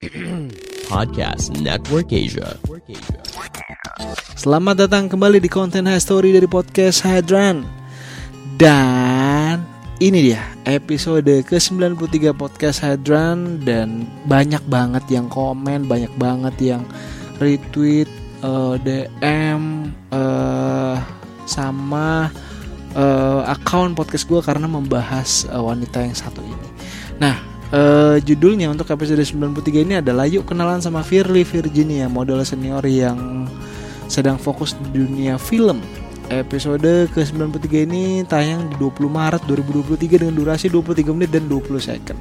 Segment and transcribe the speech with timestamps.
[0.88, 2.56] Podcast Network Asia.
[4.32, 7.68] Selamat datang kembali di konten High Story dari podcast Hydran
[8.56, 9.60] Dan
[10.00, 16.82] ini dia episode ke-93 podcast Hydran Dan banyak banget yang komen, banyak banget yang
[17.36, 18.08] retweet,
[18.40, 20.96] eh, DM, eh,
[21.44, 22.32] sama
[22.96, 26.68] eh, akun podcast gue karena membahas eh, wanita yang satu ini
[27.20, 32.82] Nah eh, judulnya untuk episode 93 ini adalah Yuk kenalan sama Firly Virginia, model senior
[32.86, 33.46] yang
[34.10, 35.82] sedang fokus di dunia film.
[36.30, 42.18] Episode ke-93 ini tayang di 20 Maret 2023 dengan durasi 23 menit dan 20 second.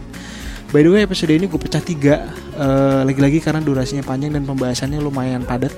[0.70, 5.02] By the way episode ini gue pecah tiga eh, Lagi-lagi karena durasinya panjang dan pembahasannya
[5.02, 5.74] lumayan padat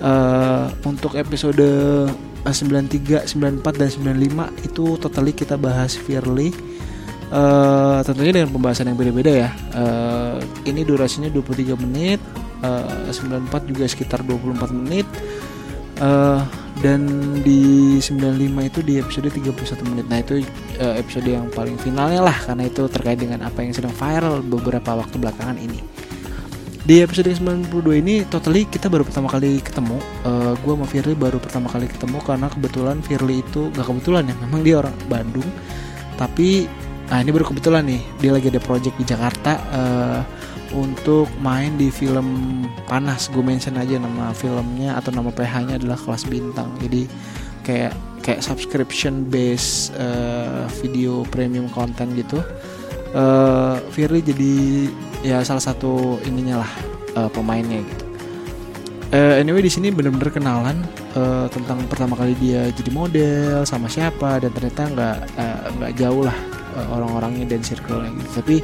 [0.00, 6.56] Eh, Untuk episode eh, 93, 94, dan 95 itu totally kita bahas Firly
[7.30, 9.50] Eh, tentunya dengan pembahasan yang beda-beda ya.
[9.70, 12.18] Eh, ini durasinya 23 menit,
[12.58, 15.06] eh, 94 juga sekitar 24 menit.
[16.02, 16.40] Eh,
[16.82, 17.06] dan
[17.46, 20.10] di 95 itu di episode 31 menit.
[20.10, 20.42] Nah, itu
[20.80, 24.98] eh, episode yang paling finalnya lah karena itu terkait dengan apa yang sedang viral beberapa
[24.98, 25.78] waktu belakangan ini.
[26.82, 30.02] Di episode 92 ini totally kita baru pertama kali ketemu.
[30.26, 34.34] Eh gue sama Firly baru pertama kali ketemu karena kebetulan Firly itu gak kebetulan ya,
[34.42, 35.46] memang dia orang Bandung.
[36.18, 36.79] Tapi
[37.10, 40.20] nah ini baru kebetulan nih dia lagi ada project di Jakarta eh,
[40.74, 43.30] untuk main di film Panas.
[43.30, 46.70] Gue mention aja nama filmnya atau nama PH-nya adalah Kelas Bintang.
[46.78, 47.10] Jadi
[47.66, 52.38] kayak kayak subscription base eh, video premium content gitu.
[53.10, 54.54] eh Firly jadi
[55.26, 56.72] ya salah satu ininya lah
[57.18, 58.04] eh, pemainnya gitu.
[59.10, 60.86] Eh, anyway di sini bener-bener kenalan
[61.18, 65.18] eh, tentang pertama kali dia jadi model sama siapa dan ternyata nggak
[65.74, 66.38] nggak jauh lah
[66.76, 68.30] eh, orang-orangnya dan circle-nya gitu.
[68.42, 68.56] Tapi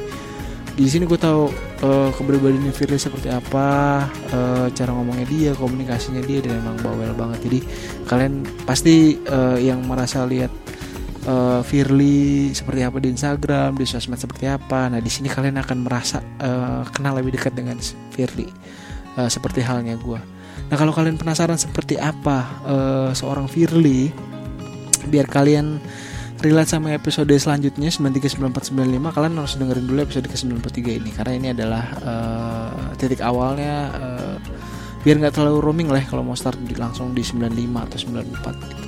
[0.77, 1.49] di sini gue tahu
[1.81, 7.49] eh, kepribadiannya Firly seperti apa, eh, cara ngomongnya dia, komunikasinya dia dan emang bawel banget.
[7.49, 7.59] Jadi
[8.05, 10.53] kalian pasti eh, yang merasa lihat
[11.25, 14.87] eh, Firly seperti apa di Instagram, di sosmed seperti apa.
[14.87, 17.81] Nah di sini kalian akan merasa eh, kenal lebih dekat dengan
[18.13, 18.49] Firly,
[19.17, 20.21] Eh, seperti halnya gue.
[20.69, 24.13] Nah kalau kalian penasaran seperti apa eh, seorang Firly,
[25.09, 25.81] biar kalian
[26.37, 31.09] relate sama episode selanjutnya 93, 94, 95 kalian harus dengerin dulu episode ke 93 ini
[31.09, 34.35] karena ini adalah eh, titik awalnya eh,
[35.01, 38.69] biar nggak terlalu roaming lah ya kalau mau start di- langsung di 95 atau 94
[38.69, 38.87] gitu.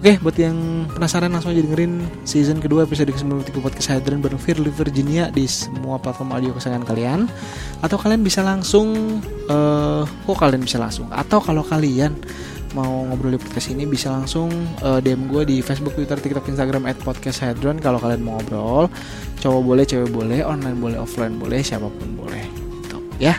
[0.00, 4.72] Oke, buat yang penasaran langsung aja dengerin season kedua episode ke-93 podcast Hydran bareng Firly
[4.72, 7.20] Virginia di semua platform audio kesayangan kalian.
[7.84, 11.04] Atau kalian bisa langsung, eh kok kalian bisa langsung?
[11.12, 12.16] Atau kalau kalian
[12.72, 14.50] mau ngobrol di podcast ini bisa langsung
[14.82, 18.86] eh, DM gue di Facebook, Twitter, TikTok, Instagram @podcasthydran kalau kalian mau ngobrol.
[19.40, 22.44] Cowok boleh, cewek boleh, online boleh, offline boleh, siapa pun boleh.
[22.84, 23.34] Gitu, ya.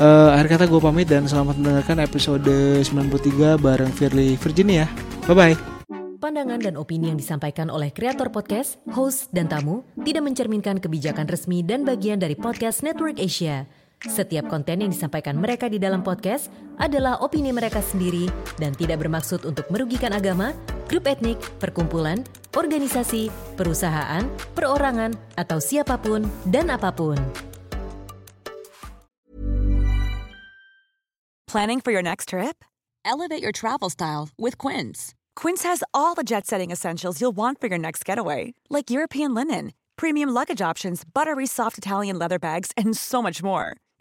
[0.00, 2.48] Eh, akhir kata gue pamit dan selamat mendengarkan episode
[2.82, 4.88] 93 bareng Firly Virginia.
[5.28, 5.56] Bye bye.
[6.22, 11.66] Pandangan dan opini yang disampaikan oleh kreator podcast, host, dan tamu tidak mencerminkan kebijakan resmi
[11.66, 13.66] dan bagian dari podcast Network Asia.
[14.02, 16.50] Setiap konten yang disampaikan mereka di dalam podcast
[16.82, 18.26] adalah opini mereka sendiri
[18.58, 20.50] dan tidak bermaksud untuk merugikan agama,
[20.90, 24.26] grup etnik, perkumpulan, organisasi, perusahaan,
[24.58, 27.14] perorangan, atau siapa pun dan apa pun.
[31.46, 32.64] Planning for your next trip?
[33.04, 35.14] Elevate your travel style with Quince.
[35.36, 39.30] Quince has all the jet setting essentials you'll want for your next getaway, like European
[39.36, 43.76] linen, premium luggage options, buttery soft Italian leather bags, and so much more.